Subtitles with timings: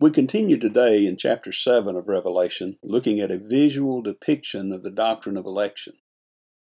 [0.00, 4.92] We continue today in chapter 7 of Revelation, looking at a visual depiction of the
[4.92, 5.94] doctrine of election.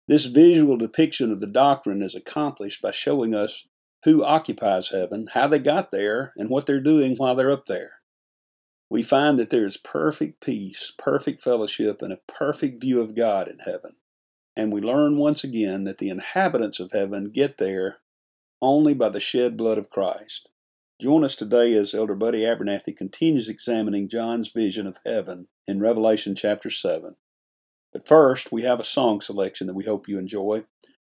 [0.09, 3.69] This visual depiction of the doctrine is accomplished by showing us
[4.03, 8.01] who occupies heaven, how they got there, and what they're doing while they're up there.
[8.91, 13.47] We find that there is perfect peace, perfect fellowship, and a perfect view of God
[13.47, 13.93] in heaven.
[14.57, 17.99] And we learn once again that the inhabitants of heaven get there
[18.61, 20.49] only by the shed blood of Christ.
[21.03, 26.37] Join us today as Elder Buddy Abernathy continues examining John's vision of heaven in Revelation
[26.37, 27.17] chapter 7.
[27.93, 30.63] But first, we have a song selection that we hope you enjoy.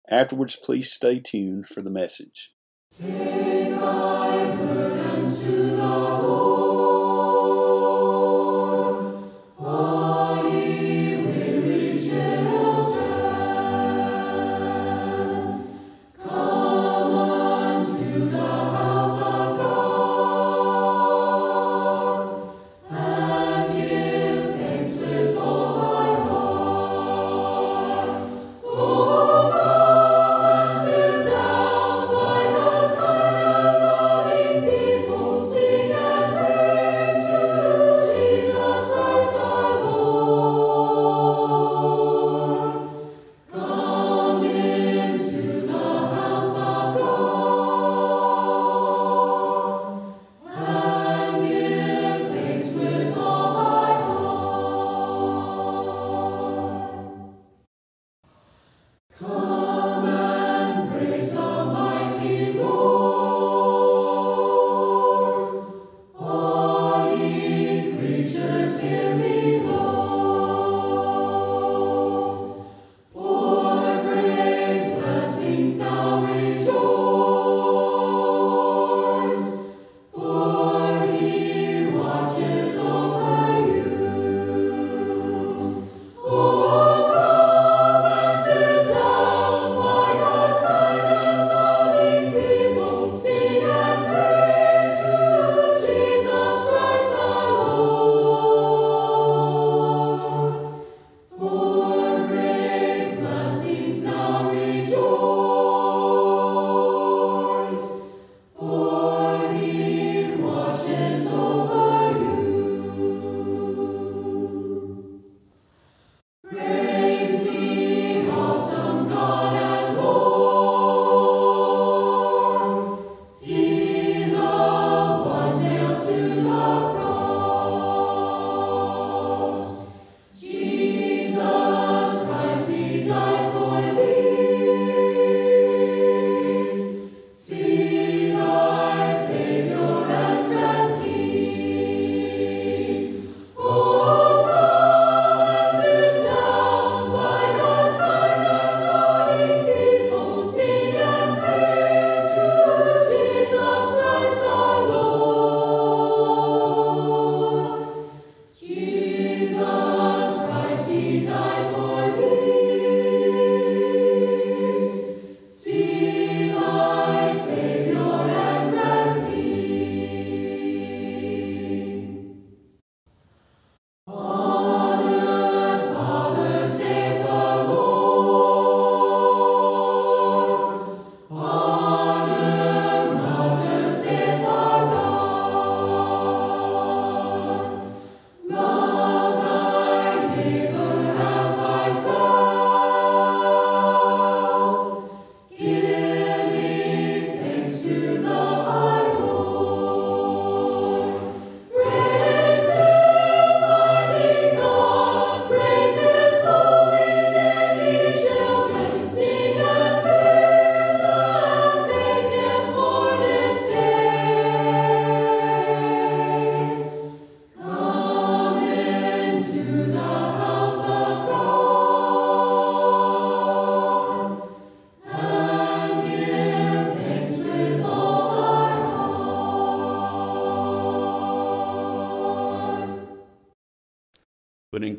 [0.08, 2.52] Afterwards, please stay tuned for the message.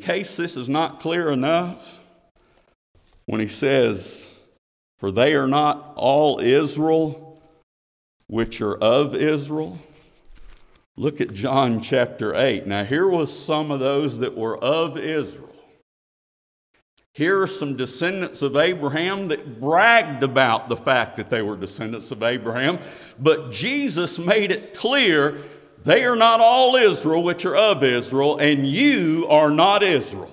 [0.02, 2.00] Case this is not clear enough,
[3.26, 4.30] when he says,
[4.98, 7.40] For they are not all Israel
[8.26, 9.78] which are of Israel,
[10.96, 12.66] look at John chapter 8.
[12.66, 15.48] Now, here was some of those that were of Israel.
[17.14, 22.10] Here are some descendants of Abraham that bragged about the fact that they were descendants
[22.10, 22.78] of Abraham,
[23.18, 25.42] but Jesus made it clear
[25.84, 30.30] they are not all Israel which are of Israel, and you are not Israel.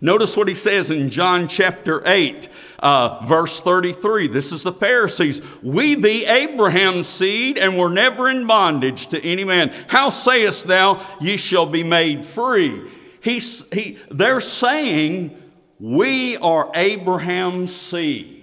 [0.00, 2.48] Notice what he says in John chapter 8,
[2.78, 4.28] uh, verse 33.
[4.28, 5.42] This is the Pharisees.
[5.60, 9.74] We be Abraham's seed, and were never in bondage to any man.
[9.88, 12.80] How sayest thou, ye shall be made free?
[13.20, 15.36] He, he, they're saying,
[15.80, 18.36] we are Abraham's seed.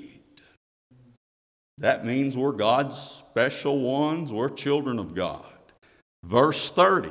[1.78, 5.46] That means we're God's special ones, we're children of God.
[6.26, 7.10] Verse 30,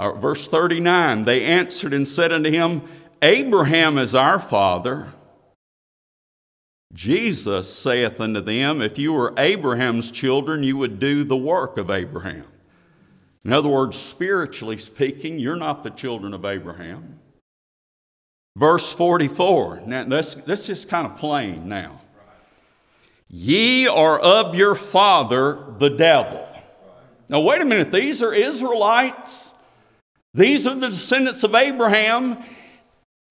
[0.00, 2.80] or uh, verse 39, they answered and said unto him,
[3.20, 5.12] Abraham is our father.
[6.94, 11.90] Jesus saith unto them, If you were Abraham's children, you would do the work of
[11.90, 12.46] Abraham.
[13.44, 17.20] In other words, spiritually speaking, you're not the children of Abraham.
[18.56, 19.82] Verse 44.
[19.86, 22.00] Now, this, this is kind of plain now.
[23.28, 26.48] Ye are of your father, the devil.
[27.28, 27.90] Now, wait a minute.
[27.90, 29.54] These are Israelites.
[30.34, 32.38] These are the descendants of Abraham.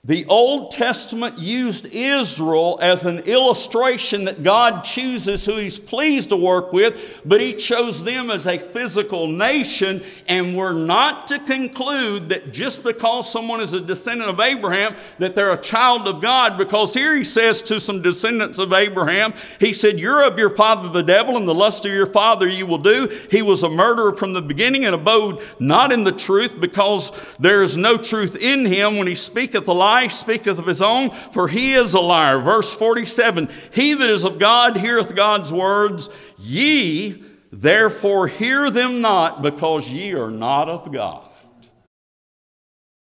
[0.06, 6.36] The Old Testament used Israel as an illustration that God chooses who He's pleased to
[6.36, 10.04] work with, but He chose them as a physical nation.
[10.28, 15.36] And we're not to conclude that just because someone is a descendant of Abraham, that
[15.36, 19.72] they're a child of God, because here He says to some descendants of Abraham, He
[19.72, 22.78] said, You're of your father the devil, and the lust of your father you will
[22.78, 23.08] do.
[23.32, 27.64] He was a murderer from the beginning and abode not in the truth, because there
[27.64, 31.48] is no truth in him when he speaketh a lie speaketh of his own, for
[31.48, 32.40] he is a liar.
[32.40, 36.10] Verse 47 He that is of God heareth God's words.
[36.38, 41.30] Ye therefore hear them not, because ye are not of God.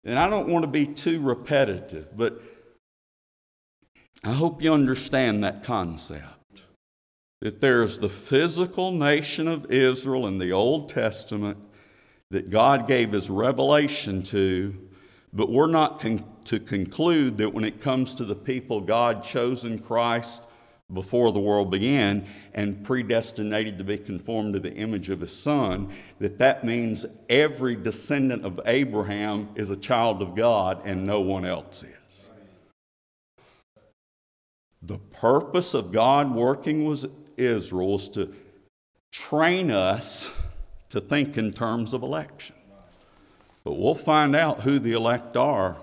[0.04, 2.42] And I don't want to be too repetitive, but
[4.24, 6.64] I hope you understand that concept.
[7.42, 11.58] That there's the physical nation of Israel in the Old Testament
[12.32, 14.76] that God gave his revelation to,
[15.32, 19.66] but we're not con- to conclude that when it comes to the people God chose
[19.66, 20.44] in Christ
[20.94, 25.92] before the world began and predestinated to be conformed to the image of his son
[26.20, 31.44] that that means every descendant of Abraham is a child of God and no one
[31.44, 32.30] else is.
[34.84, 37.06] The purpose of God working with
[37.38, 38.32] Israel is to
[39.12, 40.32] train us
[40.90, 42.56] to think in terms of election.
[43.64, 45.76] But we'll find out who the elect are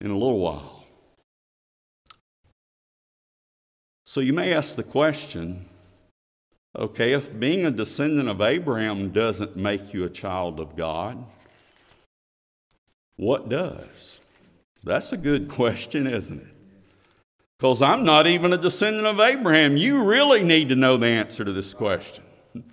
[0.00, 0.84] in a little while.
[4.04, 5.66] So you may ask the question
[6.76, 11.24] okay, if being a descendant of Abraham doesn't make you a child of God,
[13.16, 14.20] what does?
[14.82, 16.54] That's a good question, isn't it?
[17.58, 19.76] Because I'm not even a descendant of Abraham.
[19.76, 22.24] You really need to know the answer to this question.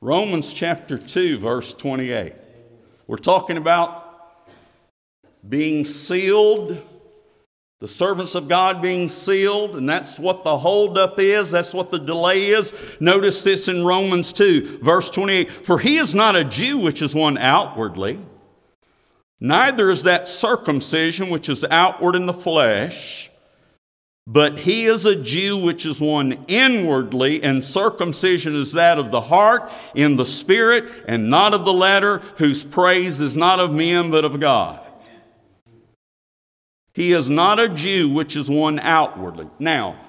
[0.00, 2.32] Romans chapter 2, verse 28.
[3.08, 4.05] We're talking about
[5.48, 6.82] being sealed,
[7.78, 11.98] the servants of God being sealed, and that's what the holdup is, that's what the
[11.98, 12.74] delay is.
[13.00, 17.14] Notice this in Romans 2, verse 28 For he is not a Jew which is
[17.14, 18.18] one outwardly,
[19.40, 23.30] neither is that circumcision which is outward in the flesh.
[24.28, 29.20] But he is a Jew which is one inwardly, and circumcision is that of the
[29.20, 34.10] heart, in the spirit, and not of the letter, whose praise is not of men,
[34.10, 34.80] but of God.
[36.96, 39.50] He is not a Jew, which is one outwardly.
[39.58, 40.00] Now,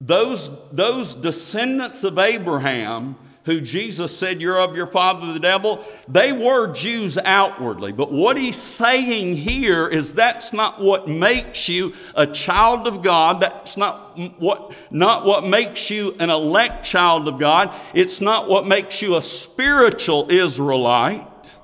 [0.00, 6.32] those, those descendants of Abraham who Jesus said, You're of your father the devil, they
[6.32, 7.92] were Jews outwardly.
[7.92, 13.40] But what he's saying here is that's not what makes you a child of God.
[13.40, 17.74] That's not what, not what makes you an elect child of God.
[17.92, 21.54] It's not what makes you a spiritual Israelite.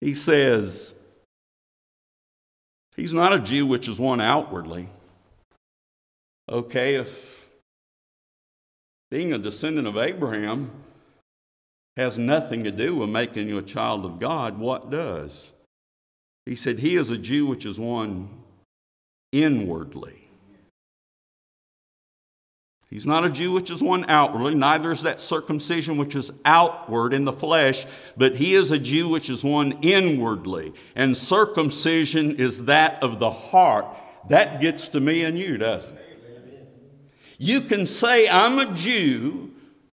[0.00, 0.94] He says,
[2.96, 4.88] He's not a Jew, which is one outwardly.
[6.48, 7.50] Okay, if
[9.10, 10.70] being a descendant of Abraham
[11.96, 15.52] has nothing to do with making you a child of God, what does?
[16.46, 18.28] He said, He is a Jew, which is one
[19.32, 20.25] inwardly.
[22.88, 27.12] He's not a Jew which is one outwardly, neither is that circumcision which is outward
[27.12, 27.84] in the flesh,
[28.16, 30.72] but he is a Jew which is one inwardly.
[30.94, 33.86] And circumcision is that of the heart.
[34.28, 36.06] That gets to me and you, doesn't it?
[37.38, 39.50] You can say, I'm a Jew,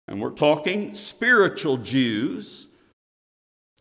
[0.09, 2.69] and we're talking spiritual Jews.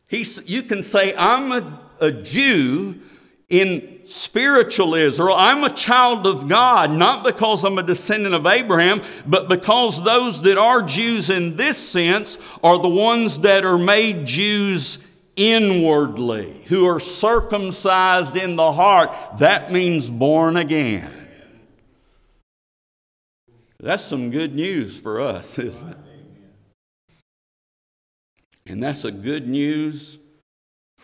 [0.09, 2.99] He's, you can say, I'm a, a Jew
[3.49, 5.35] in spiritual Israel.
[5.35, 10.41] I'm a child of God, not because I'm a descendant of Abraham, but because those
[10.43, 14.99] that are Jews in this sense are the ones that are made Jews
[15.35, 19.13] inwardly, who are circumcised in the heart.
[19.39, 21.11] That means born again.
[23.79, 25.97] That's some good news for us, isn't it?
[28.67, 30.17] And that's a good news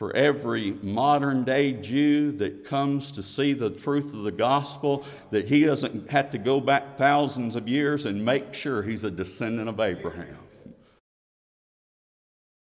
[0.02, 5.48] for every modern day Jew that comes to see the truth of the gospel, that
[5.48, 9.70] he doesn't have to go back thousands of years and make sure he's a descendant
[9.70, 10.40] of Abraham.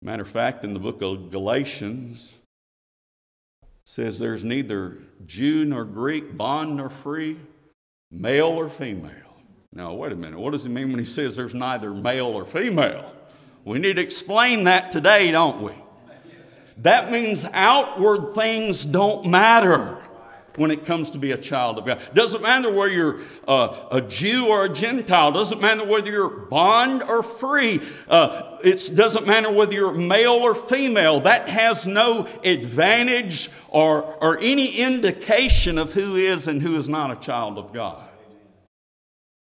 [0.01, 2.33] Matter of fact, in the book of Galatians,
[3.85, 7.37] says there's neither Jew nor Greek, bond nor free,
[8.11, 9.37] male or female.
[9.71, 10.37] Now, wait a minute.
[10.37, 13.09] What does he mean when he says there's neither male or female?
[13.63, 15.71] We need to explain that today, don't we?
[16.77, 20.01] That means outward things don't matter
[20.55, 22.01] when it comes to be a child of God.
[22.13, 25.31] Doesn't matter whether you're a Jew or a Gentile.
[25.31, 27.81] Doesn't matter whether you're bond or free.
[28.07, 31.21] Uh, it doesn't matter whether you're male or female.
[31.21, 37.11] That has no advantage or, or any indication of who is and who is not
[37.11, 38.07] a child of God.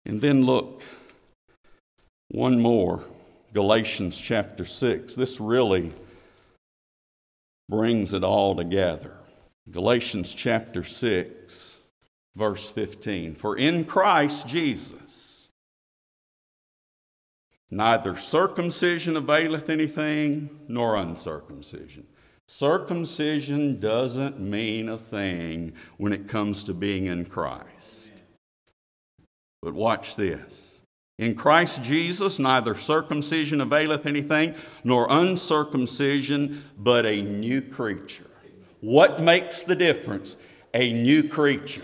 [0.06, 0.84] And then look,
[2.30, 3.04] one more
[3.54, 5.16] Galatians chapter 6.
[5.16, 5.92] This really
[7.72, 9.14] brings it all together.
[9.72, 11.80] Galatians chapter 6,
[12.36, 13.34] verse 15.
[13.34, 15.48] For in Christ Jesus,
[17.72, 22.06] neither circumcision availeth anything, nor uncircumcision.
[22.48, 28.12] Circumcision doesn't mean a thing when it comes to being in Christ.
[29.62, 30.71] But watch this.
[31.22, 38.26] In Christ Jesus, neither circumcision availeth anything, nor uncircumcision, but a new creature.
[38.80, 40.36] What makes the difference?
[40.74, 41.84] A new creature.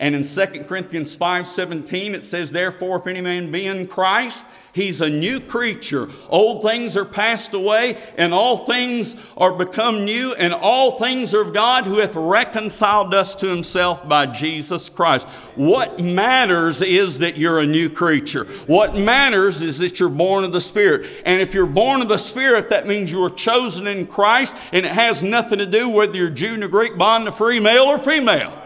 [0.00, 5.00] And in 2 Corinthians 5:17 it says, Therefore, if any man be in Christ, He's
[5.00, 6.08] a new creature.
[6.28, 11.42] Old things are passed away, and all things are become new, and all things are
[11.42, 15.28] of God who hath reconciled us to himself by Jesus Christ.
[15.54, 18.46] What matters is that you're a new creature.
[18.66, 21.22] What matters is that you're born of the Spirit.
[21.24, 24.84] And if you're born of the Spirit, that means you were chosen in Christ, and
[24.84, 27.98] it has nothing to do whether you're Jew, or Greek, bond, or free, male, or
[28.00, 28.63] female.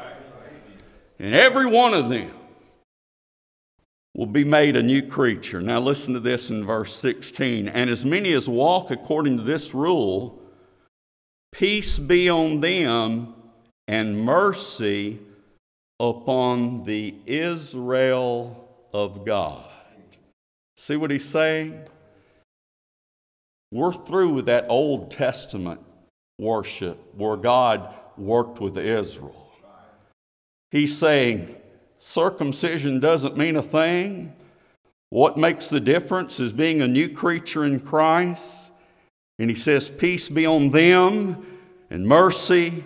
[1.19, 2.33] And every one of them
[4.15, 5.61] will be made a new creature.
[5.61, 7.69] Now, listen to this in verse 16.
[7.69, 10.41] And as many as walk according to this rule,
[11.53, 13.35] peace be on them
[13.87, 15.19] and mercy
[16.01, 19.65] upon the Israel of God.
[20.77, 21.81] See what he's saying?
[23.73, 25.81] We're through with that Old Testament
[26.39, 29.48] worship where God worked with Israel.
[30.71, 31.55] He's saying,
[31.97, 34.35] circumcision doesn't mean a thing.
[35.11, 38.71] What makes the difference is being a new creature in Christ.
[39.39, 41.47] And he says, Peace be on them
[41.91, 42.85] and mercy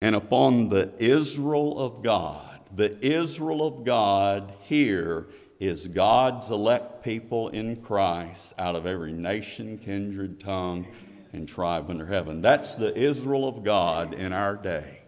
[0.00, 2.60] and upon the Israel of God.
[2.74, 5.28] The Israel of God here
[5.60, 10.86] is God's elect people in Christ out of every nation, kindred, tongue,
[11.32, 12.40] and tribe under heaven.
[12.40, 14.99] That's the Israel of God in our day.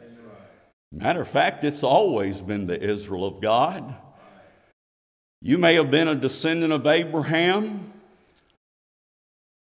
[0.92, 3.94] Matter of fact, it's always been the Israel of God.
[5.40, 7.92] You may have been a descendant of Abraham,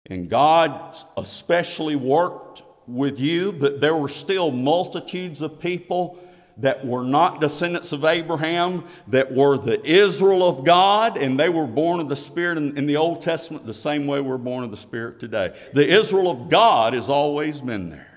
[0.09, 6.18] and God especially worked with you, but there were still multitudes of people
[6.59, 11.66] that were not descendants of Abraham, that were the Israel of God, and they were
[11.66, 14.71] born of the Spirit in, in, the Old Testament the same way we're born of
[14.71, 15.54] the Spirit today.
[15.75, 18.15] The Israel of God has always been there.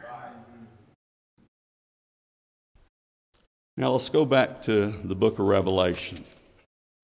[3.80, 6.26] Now let's go back to the book of Revelation.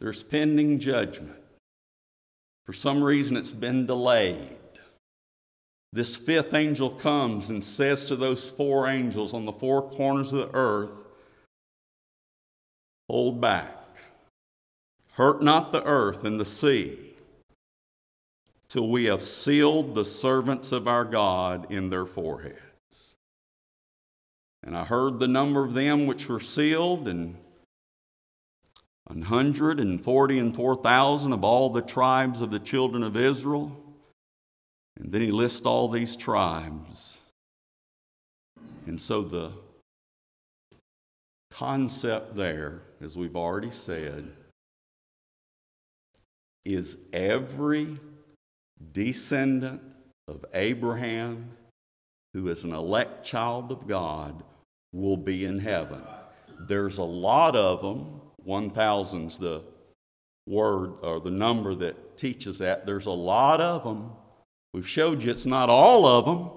[0.01, 1.39] There's pending judgment.
[2.65, 4.58] For some reason, it's been delayed.
[5.94, 10.39] This fifth angel comes and says to those four angels on the four corners of
[10.39, 11.05] the earth,
[13.08, 13.77] Hold back.
[15.13, 17.13] Hurt not the earth and the sea
[18.67, 22.64] till we have sealed the servants of our God in their forehead.
[24.65, 27.38] And I heard the number of them which were sealed, and
[29.05, 33.72] 140 and 4,000 of all the tribes of the children of Israel.
[34.98, 37.19] And then he lists all these tribes.
[38.88, 39.51] And so the
[41.51, 44.31] concept there, as we've already said,
[46.63, 48.00] is every
[48.91, 49.81] descendant
[50.27, 51.51] of Abraham
[52.34, 54.43] who is an elect child of God
[54.95, 56.01] will be in heaven.
[56.67, 58.21] There's a lot of them.
[58.47, 59.61] 1,000's the
[60.47, 62.85] word or the number that teaches that.
[62.85, 64.11] There's a lot of them.
[64.73, 66.49] We've showed you it's not all of them,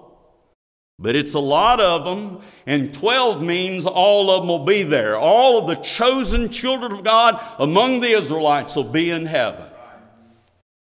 [0.99, 2.41] but it's a lot of them.
[2.65, 5.17] And 12 means all of them will be there.
[5.17, 9.65] All of the chosen children of God among the Israelites will be in heaven.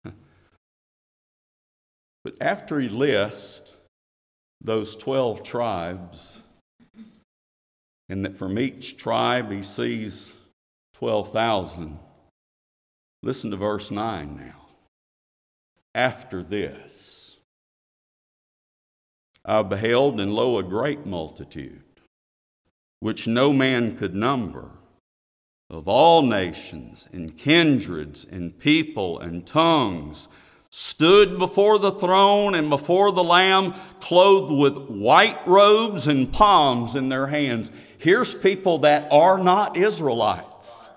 [2.23, 3.71] But after he lists
[4.59, 6.41] those 12 tribes,
[8.09, 10.33] and that from each tribe he sees
[10.93, 11.99] 12,000,
[13.23, 14.61] listen to verse 9 now.
[15.93, 17.37] After this,
[19.43, 21.83] I beheld, and lo, a great multitude,
[22.99, 24.71] which no man could number,
[25.69, 30.27] of all nations, and kindreds, and people, and tongues
[30.77, 37.07] stood before the throne and before the Lamb, clothed with white robes and palms in
[37.07, 37.71] their hands.
[37.97, 40.89] Here's people that are not Israelites,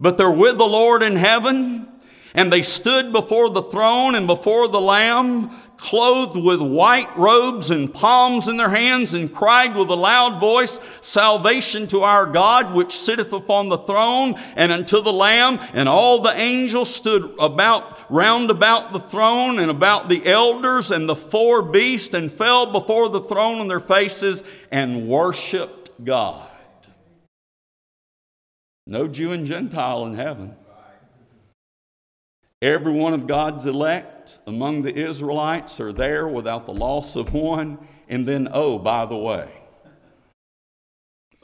[0.00, 1.86] but they're with the Lord in heaven,
[2.32, 7.92] and they stood before the throne and before the Lamb, clothed with white robes and
[7.92, 12.98] palms in their hands, and cried with a loud voice, Salvation to our God, which
[12.98, 15.58] sitteth upon the throne, and unto the Lamb.
[15.74, 21.08] And all the angels stood about round about the throne and about the elders and
[21.08, 26.48] the four beasts, and fell before the throne on their faces and worshiped God.
[28.86, 30.54] No Jew and Gentile in heaven.
[32.66, 37.78] Every one of God's elect among the Israelites are there without the loss of one.
[38.08, 39.48] And then, oh, by the way,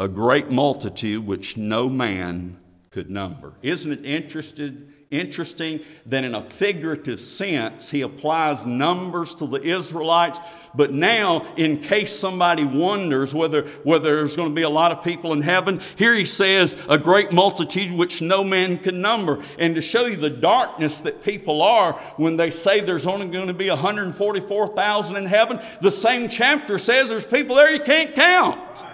[0.00, 2.58] a great multitude which no man
[2.90, 3.52] could number.
[3.62, 10.40] Isn't it interested, interesting that in a figurative sense he applies numbers to the Israelites,
[10.74, 15.04] but now, in case somebody wonders whether, whether there's going to be a lot of
[15.04, 19.44] people in heaven, here he says, a great multitude which no man can number.
[19.58, 23.48] And to show you the darkness that people are when they say there's only going
[23.48, 28.84] to be 144,000 in heaven, the same chapter says there's people there you can't count.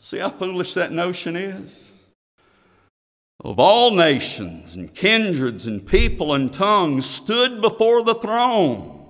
[0.00, 1.89] See how foolish that notion is?
[3.42, 9.08] Of all nations and kindreds and people and tongues stood before the throne.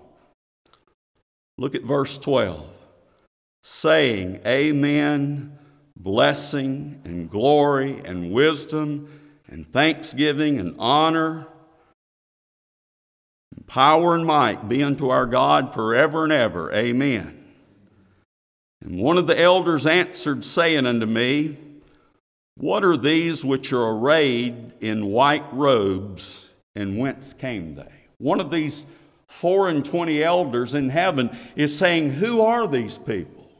[1.58, 2.66] Look at verse 12
[3.62, 5.58] saying, Amen,
[5.96, 11.46] blessing and glory and wisdom and thanksgiving and honor.
[13.54, 16.72] And power and might be unto our God forever and ever.
[16.72, 17.36] Amen.
[18.80, 21.58] And one of the elders answered, saying unto me,
[22.60, 27.90] what are these which are arrayed in white robes, and whence came they?
[28.18, 28.84] One of these
[29.28, 33.50] four and twenty elders in heaven is saying, Who are these people?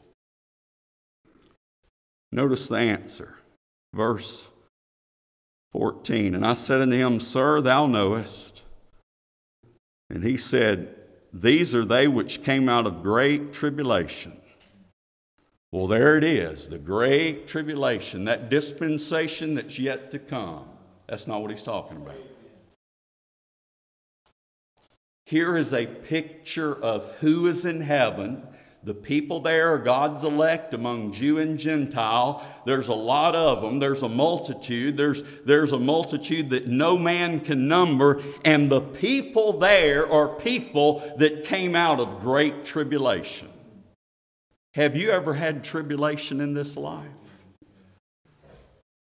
[2.31, 3.35] Notice the answer.
[3.93, 4.49] Verse
[5.71, 6.35] 14.
[6.35, 8.61] And I said unto him, Sir, thou knowest.
[10.11, 10.95] And he said,
[11.33, 14.40] These are they which came out of great tribulation
[15.71, 20.65] well, there it is, the great tribulation, that dispensation that's yet to come.
[21.07, 22.15] That's not what he's talking about.
[25.25, 28.45] Here is a picture of who is in heaven.
[28.83, 32.45] The people there are God's elect among Jew and Gentile.
[32.65, 33.79] There's a lot of them.
[33.79, 34.97] There's a multitude.
[34.97, 38.21] There's, there's a multitude that no man can number.
[38.43, 43.50] And the people there are people that came out of great tribulation.
[44.73, 47.07] Have you ever had tribulation in this life?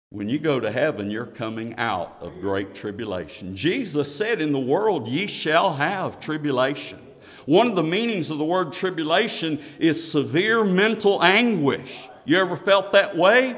[0.10, 3.56] When you go to heaven, you're coming out of great tribulation.
[3.56, 7.00] Jesus said, In the world ye shall have tribulation.
[7.46, 12.10] One of the meanings of the word tribulation is severe mental anguish.
[12.26, 13.58] You ever felt that way?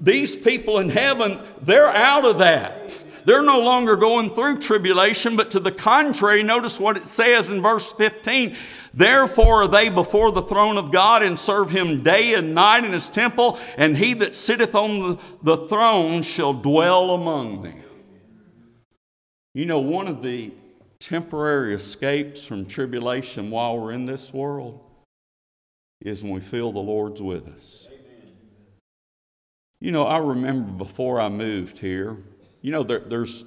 [0.00, 2.98] These people in heaven, they're out of that.
[3.26, 7.60] They're no longer going through tribulation, but to the contrary, notice what it says in
[7.60, 8.56] verse 15
[8.94, 12.92] Therefore are they before the throne of God and serve him day and night in
[12.92, 17.82] his temple, and he that sitteth on the throne shall dwell among them.
[19.54, 20.52] You know, one of the
[21.00, 24.80] temporary escapes from tribulation while we're in this world
[26.00, 27.88] is when we feel the Lord's with us.
[29.80, 32.18] You know, I remember before I moved here,
[32.66, 33.44] you know, there, there's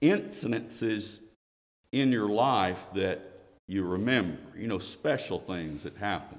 [0.00, 1.22] incidences
[1.90, 3.20] in your life that
[3.66, 6.38] you remember, you know, special things that happen.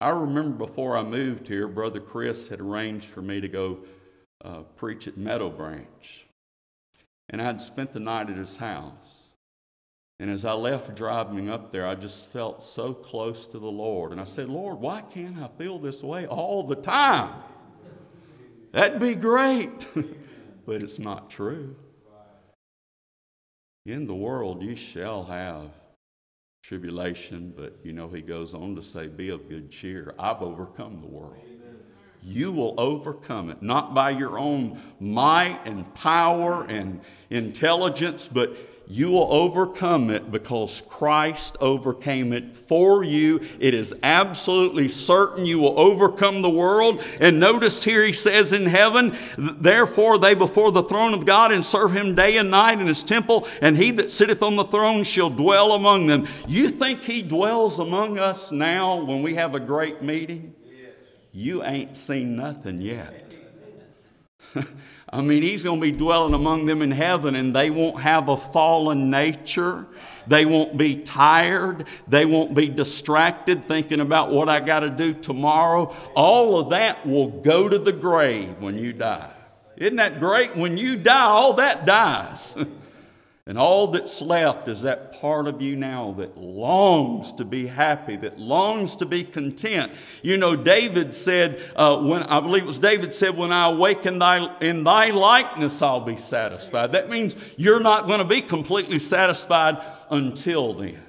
[0.00, 3.78] I remember before I moved here, Brother Chris had arranged for me to go
[4.44, 6.26] uh, preach at Meadow Branch.
[7.28, 9.32] And I'd spent the night at his house.
[10.18, 14.10] And as I left driving up there, I just felt so close to the Lord.
[14.10, 17.44] And I said, Lord, why can't I feel this way all the time?
[18.72, 19.88] That'd be great.
[20.66, 21.74] but it's not true.
[23.86, 25.70] In the world you shall have
[26.62, 30.14] tribulation, but you know, he goes on to say, Be of good cheer.
[30.18, 31.42] I've overcome the world.
[32.22, 38.54] You will overcome it, not by your own might and power and intelligence, but
[38.90, 43.40] you will overcome it because Christ overcame it for you.
[43.60, 47.00] It is absolutely certain you will overcome the world.
[47.20, 51.64] And notice here he says in heaven, Therefore they before the throne of God and
[51.64, 55.04] serve him day and night in his temple, and he that sitteth on the throne
[55.04, 56.26] shall dwell among them.
[56.48, 60.52] You think he dwells among us now when we have a great meeting?
[61.30, 63.38] You ain't seen nothing yet.
[65.12, 68.28] I mean, he's going to be dwelling among them in heaven, and they won't have
[68.28, 69.86] a fallen nature.
[70.28, 71.88] They won't be tired.
[72.06, 75.94] They won't be distracted thinking about what I got to do tomorrow.
[76.14, 79.32] All of that will go to the grave when you die.
[79.76, 80.54] Isn't that great?
[80.56, 82.56] When you die, all that dies.
[83.46, 88.16] And all that's left is that part of you now that longs to be happy,
[88.16, 89.92] that longs to be content.
[90.22, 94.18] You know, David said, uh, when I believe it was David said, When I awaken
[94.18, 96.92] thy, in thy likeness, I'll be satisfied.
[96.92, 99.78] That means you're not going to be completely satisfied
[100.10, 101.00] until then.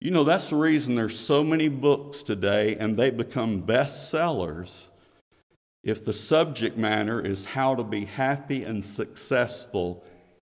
[0.00, 4.88] You know, that's the reason there's so many books today and they become bestsellers
[5.82, 10.04] if the subject matter is how to be happy and successful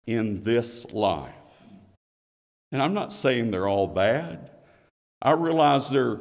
[0.08, 1.34] in this life.
[2.72, 4.50] And I'm not saying they're all bad.
[5.22, 6.20] I realize there,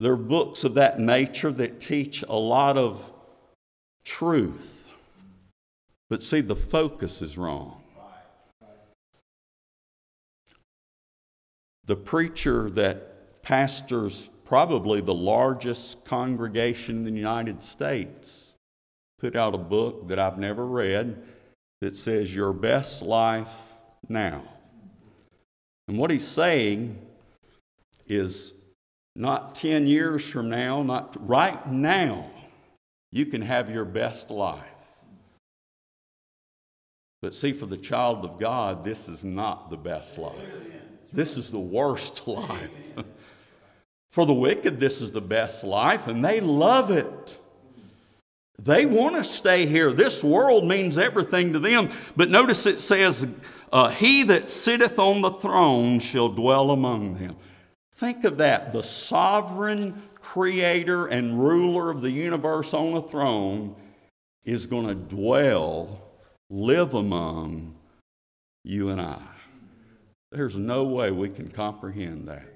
[0.00, 3.12] there are books of that nature that teach a lot of
[4.04, 4.90] truth.
[6.08, 7.82] But see, the focus is wrong.
[11.84, 18.54] The preacher that pastors probably the largest congregation in the United States,
[19.18, 21.22] put out a book that I've never read
[21.80, 23.74] that says, Your Best Life
[24.08, 24.42] Now.
[25.88, 26.98] And what he's saying
[28.06, 28.52] is
[29.16, 32.30] not 10 years from now, not right now,
[33.12, 34.62] you can have your best life.
[37.22, 40.34] But see, for the child of God, this is not the best life.
[41.12, 42.92] This is the worst life.
[44.16, 47.38] For the wicked, this is the best life, and they love it.
[48.58, 49.92] They want to stay here.
[49.92, 51.90] This world means everything to them.
[52.16, 53.26] But notice it says,
[53.70, 57.36] uh, He that sitteth on the throne shall dwell among them.
[57.92, 58.72] Think of that.
[58.72, 63.76] The sovereign creator and ruler of the universe on the throne
[64.46, 66.00] is going to dwell,
[66.48, 67.74] live among
[68.64, 69.20] you and I.
[70.32, 72.55] There's no way we can comprehend that.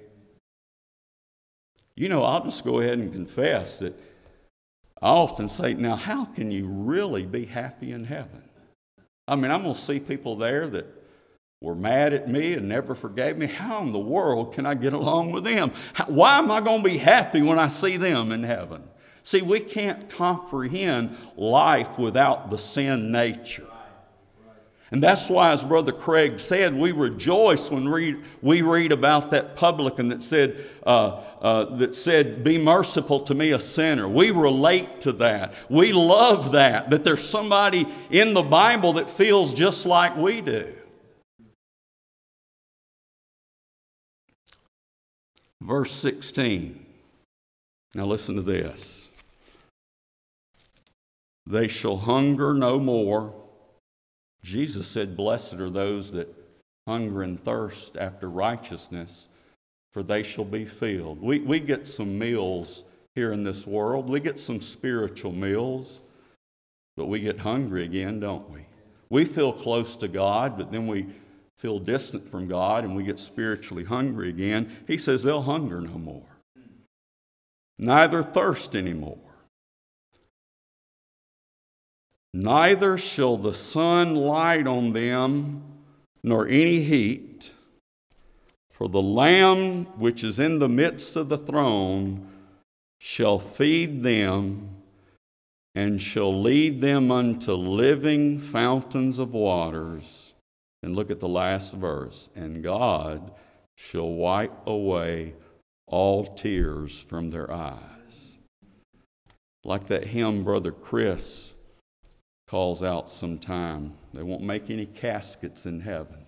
[2.00, 3.92] You know, I'll just go ahead and confess that
[5.02, 8.42] I often say, now, how can you really be happy in heaven?
[9.28, 10.86] I mean, I'm going to see people there that
[11.60, 13.44] were mad at me and never forgave me.
[13.44, 15.72] How in the world can I get along with them?
[15.92, 18.82] How, why am I going to be happy when I see them in heaven?
[19.22, 23.69] See, we can't comprehend life without the sin nature.
[24.92, 29.54] And that's why, as Brother Craig said, we rejoice when we, we read about that
[29.54, 34.08] publican that said, uh, uh, that said, Be merciful to me, a sinner.
[34.08, 35.54] We relate to that.
[35.68, 40.74] We love that, that there's somebody in the Bible that feels just like we do.
[45.60, 46.84] Verse 16.
[47.94, 49.08] Now listen to this.
[51.46, 53.39] They shall hunger no more
[54.42, 56.34] Jesus said, Blessed are those that
[56.86, 59.28] hunger and thirst after righteousness,
[59.92, 61.20] for they shall be filled.
[61.20, 66.02] We, we get some meals here in this world, we get some spiritual meals,
[66.96, 68.66] but we get hungry again, don't we?
[69.08, 71.06] We feel close to God, but then we
[71.58, 74.74] feel distant from God and we get spiritually hungry again.
[74.86, 76.38] He says they'll hunger no more,
[77.78, 79.18] neither thirst anymore.
[82.32, 85.62] Neither shall the sun light on them,
[86.22, 87.52] nor any heat.
[88.70, 92.28] For the Lamb which is in the midst of the throne
[92.98, 94.76] shall feed them
[95.74, 100.34] and shall lead them unto living fountains of waters.
[100.82, 102.30] And look at the last verse.
[102.34, 103.32] And God
[103.76, 105.34] shall wipe away
[105.86, 108.38] all tears from their eyes.
[109.64, 111.52] Like that hymn Brother Chris
[112.50, 113.94] calls out sometime.
[114.12, 116.26] They won't make any caskets in heaven,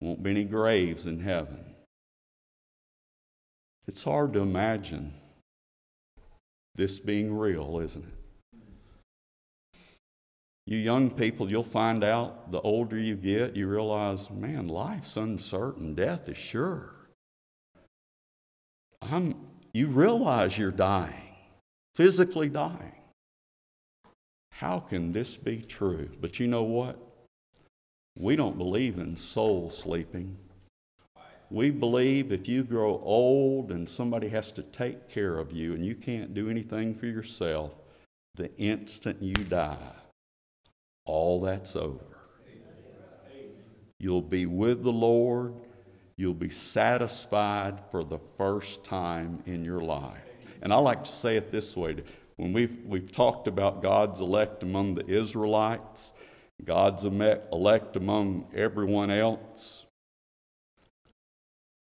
[0.00, 1.64] won't be any graves in heaven.
[3.86, 5.14] It's hard to imagine
[6.74, 8.14] this being real, isn't it?
[10.66, 15.94] You young people, you'll find out the older you get, you realize, man, life's uncertain,
[15.94, 16.92] death is sure.
[19.00, 19.36] I'm,
[19.72, 21.36] you realize you're dying,
[21.94, 22.99] physically dying.
[24.60, 26.10] How can this be true?
[26.20, 26.98] But you know what?
[28.18, 30.36] We don't believe in soul sleeping.
[31.50, 35.82] We believe if you grow old and somebody has to take care of you and
[35.82, 37.72] you can't do anything for yourself,
[38.34, 39.94] the instant you die,
[41.06, 42.18] all that's over.
[43.98, 45.54] You'll be with the Lord.
[46.18, 50.20] You'll be satisfied for the first time in your life.
[50.60, 51.96] And I like to say it this way
[52.40, 56.14] when we've, we've talked about God's elect among the Israelites,
[56.64, 59.84] God's elect among everyone else.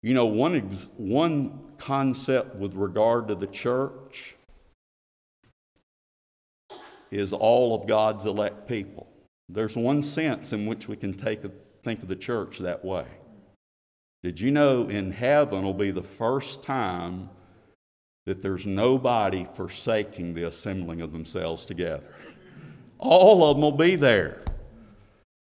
[0.03, 4.35] You know, one, ex- one concept with regard to the church
[7.13, 9.07] is all of God's elect people.
[9.49, 11.53] There's one sense in which we can take a,
[11.85, 13.07] think of the church that way.
[14.25, 17.31] Did you know in heaven will be the first time
[18.29, 22.05] that there's nobody forsaking the assembling of themselves together?
[22.99, 24.43] All of them will be there,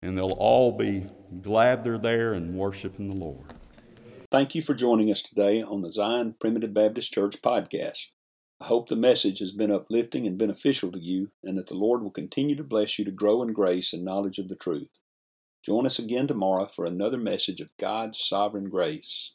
[0.00, 1.04] and they'll all be
[1.42, 3.44] glad they're there and worshiping the Lord.
[4.30, 8.08] Thank you for joining us today on the Zion Primitive Baptist Church podcast.
[8.58, 12.02] I hope the message has been uplifting and beneficial to you, and that the Lord
[12.02, 14.98] will continue to bless you to grow in grace and knowledge of the truth.
[15.62, 19.34] Join us again tomorrow for another message of God's sovereign grace.